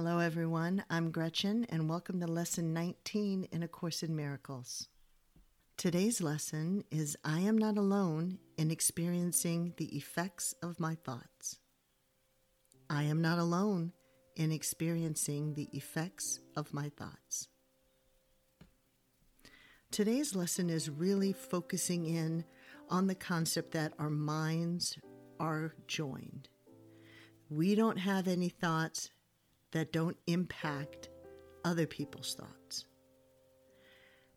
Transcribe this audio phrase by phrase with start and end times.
[0.00, 0.84] Hello, everyone.
[0.88, 4.86] I'm Gretchen, and welcome to Lesson 19 in A Course in Miracles.
[5.76, 11.58] Today's lesson is I am not alone in experiencing the effects of my thoughts.
[12.88, 13.92] I am not alone
[14.36, 17.48] in experiencing the effects of my thoughts.
[19.90, 22.44] Today's lesson is really focusing in
[22.88, 24.96] on the concept that our minds
[25.40, 26.48] are joined.
[27.50, 29.10] We don't have any thoughts
[29.72, 31.08] that don't impact
[31.64, 32.84] other people's thoughts.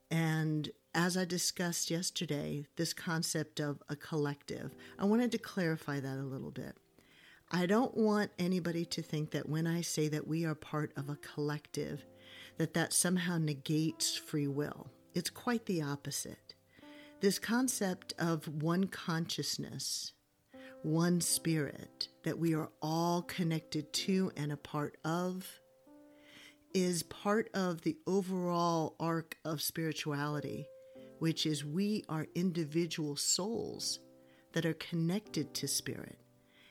[0.10, 6.18] And as I discussed yesterday, this concept of a collective, I wanted to clarify that
[6.18, 6.76] a little bit.
[7.50, 11.10] I don't want anybody to think that when I say that we are part of
[11.10, 12.06] a collective,
[12.58, 14.88] that that somehow negates free will.
[15.14, 16.56] It's quite the opposite.
[17.20, 20.14] This concept of one consciousness
[20.84, 25.48] one spirit that we are all connected to and a part of
[26.74, 30.66] is part of the overall arc of spirituality,
[31.20, 34.00] which is we are individual souls
[34.54, 36.18] that are connected to spirit.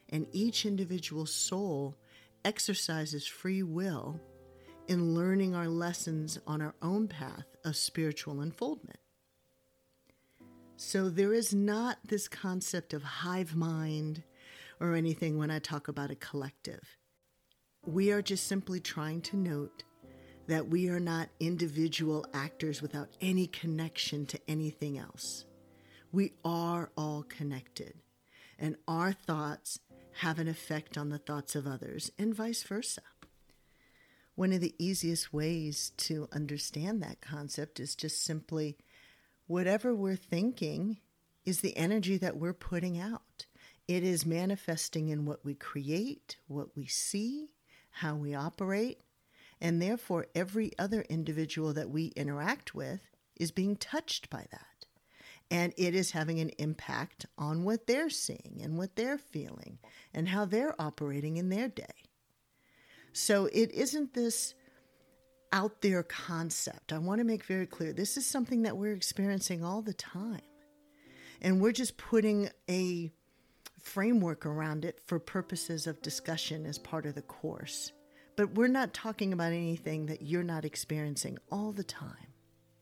[0.08, 1.96] And each individual soul
[2.44, 4.20] exercises free will
[4.88, 8.99] in learning our lessons on our own path of spiritual unfoldment.
[10.82, 14.22] So there is not this concept of hive mind
[14.80, 16.96] or anything when I talk about a collective.
[17.84, 19.84] We are just simply trying to note
[20.46, 25.44] that we are not individual actors without any connection to anything else.
[26.12, 27.92] We are all connected,
[28.58, 29.80] and our thoughts
[30.20, 33.02] have an effect on the thoughts of others, and vice versa.
[34.34, 38.78] One of the easiest ways to understand that concept is just simply
[39.50, 40.96] whatever we're thinking
[41.44, 43.46] is the energy that we're putting out.
[43.88, 47.50] It is manifesting in what we create, what we see,
[47.90, 49.00] how we operate,
[49.60, 53.00] and therefore every other individual that we interact with
[53.34, 54.86] is being touched by that.
[55.50, 59.80] And it is having an impact on what they're seeing and what they're feeling
[60.14, 62.06] and how they're operating in their day.
[63.12, 64.54] So it isn't this
[65.52, 66.92] out there concept.
[66.92, 70.40] I want to make very clear this is something that we're experiencing all the time.
[71.40, 73.10] And we're just putting a
[73.80, 77.92] framework around it for purposes of discussion as part of the course.
[78.36, 82.34] But we're not talking about anything that you're not experiencing all the time.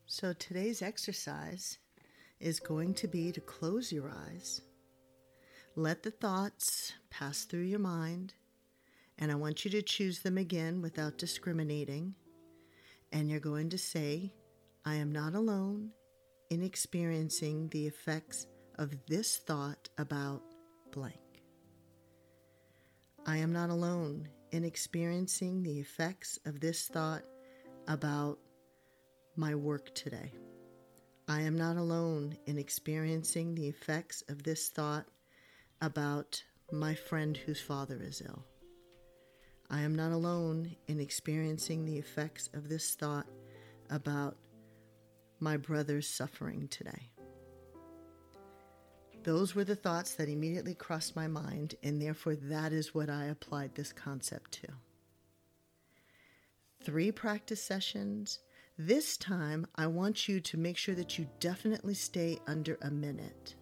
[0.06, 1.78] So today's exercise
[2.40, 4.60] is going to be to close your eyes,
[5.76, 8.34] let the thoughts pass through your mind,
[9.18, 12.14] and I want you to choose them again without discriminating
[13.12, 14.32] and you're going to say,
[14.84, 15.90] I am not alone
[16.50, 18.46] in experiencing the effects
[18.76, 20.42] of this thought about
[20.92, 21.14] blank.
[23.26, 27.24] I am not alone in experiencing the effects of this thought
[27.86, 28.38] about
[29.36, 30.32] my work today.
[31.28, 35.04] I am not alone in experiencing the effects of this thought
[35.82, 36.42] about
[36.72, 38.44] my friend whose father is ill.
[39.70, 43.26] I am not alone in experiencing the effects of this thought
[43.90, 44.36] about
[45.40, 47.10] my brother's suffering today.
[49.24, 53.26] Those were the thoughts that immediately crossed my mind, and therefore that is what I
[53.26, 54.68] applied this concept to.
[56.82, 58.38] Three practice sessions.
[58.78, 63.54] This time, I want you to make sure that you definitely stay under a minute.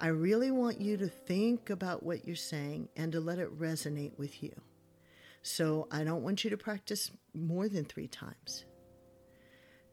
[0.00, 4.16] I really want you to think about what you're saying and to let it resonate
[4.16, 4.52] with you.
[5.48, 8.66] So I don't want you to practice more than three times.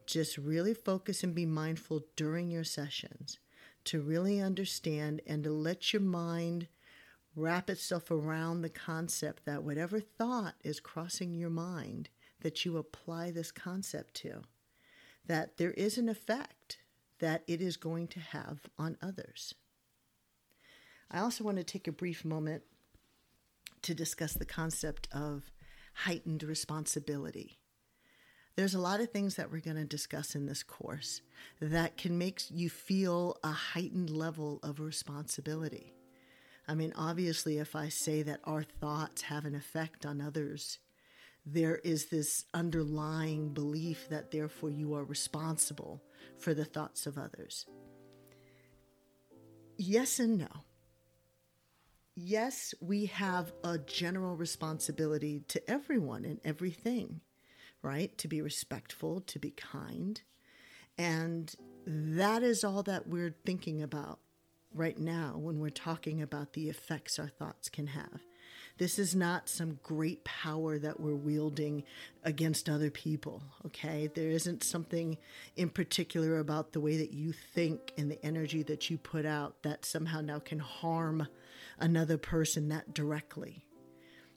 [0.04, 3.38] Just really focus and be mindful during your sessions
[3.84, 6.68] to really understand and to let your mind
[7.34, 12.10] wrap itself around the concept that whatever thought is crossing your mind,
[12.42, 14.42] that you apply this concept to,
[15.24, 16.76] that there is an effect
[17.18, 19.54] that it is going to have on others.
[21.10, 22.62] I also want to take a brief moment
[23.86, 25.44] to discuss the concept of
[25.94, 27.56] heightened responsibility.
[28.56, 31.20] There's a lot of things that we're going to discuss in this course
[31.60, 35.94] that can make you feel a heightened level of responsibility.
[36.66, 40.80] I mean, obviously, if I say that our thoughts have an effect on others,
[41.44, 46.02] there is this underlying belief that therefore you are responsible
[46.38, 47.66] for the thoughts of others.
[49.76, 50.64] Yes and no
[52.16, 57.20] yes, we have a general responsibility to everyone and everything,
[57.82, 58.16] right?
[58.18, 60.20] To be respectful, to be kind.
[60.98, 61.54] And
[61.86, 64.18] that is all that we're thinking about
[64.74, 68.20] right now when we're talking about the effects our thoughts can have.
[68.78, 71.82] This is not some great power that we're wielding
[72.24, 74.10] against other people, okay?
[74.14, 75.16] There isn't something
[75.56, 79.62] in particular about the way that you think and the energy that you put out
[79.62, 81.26] that somehow now can harm
[81.78, 83.64] another person that directly.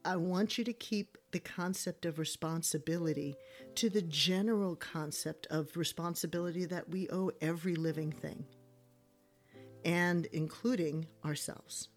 [0.05, 3.35] I want you to keep the concept of responsibility
[3.75, 8.45] to the general concept of responsibility that we owe every living thing,
[9.83, 11.89] and including ourselves.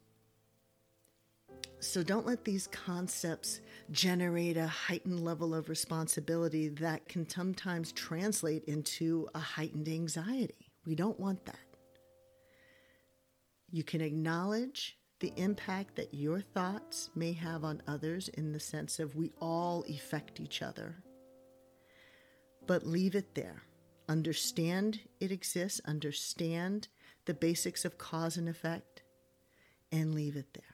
[1.78, 3.60] So don't let these concepts
[3.90, 10.72] generate a heightened level of responsibility that can sometimes translate into a heightened anxiety.
[10.86, 11.56] We don't want that.
[13.70, 18.98] You can acknowledge the impact that your thoughts may have on others in the sense
[18.98, 20.96] of we all affect each other.
[22.66, 23.62] But leave it there.
[24.08, 26.88] Understand it exists, understand
[27.24, 29.02] the basics of cause and effect,
[29.92, 30.64] and leave it there.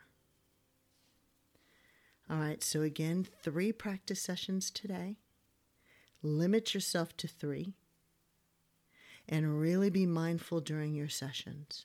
[2.31, 5.19] All right, so again, three practice sessions today.
[6.23, 7.75] Limit yourself to three
[9.29, 11.85] and really be mindful during your sessions.